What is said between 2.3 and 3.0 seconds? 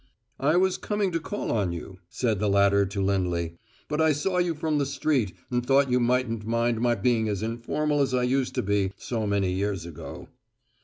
the latter